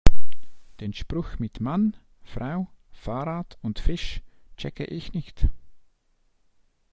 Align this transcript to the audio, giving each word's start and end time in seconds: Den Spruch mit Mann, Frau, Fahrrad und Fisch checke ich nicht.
Den 0.79 0.93
Spruch 0.93 1.37
mit 1.37 1.59
Mann, 1.59 1.95
Frau, 2.23 2.67
Fahrrad 2.89 3.59
und 3.61 3.77
Fisch 3.77 4.23
checke 4.57 4.85
ich 4.85 5.13
nicht. 5.13 5.45